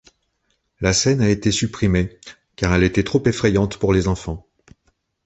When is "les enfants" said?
3.93-4.47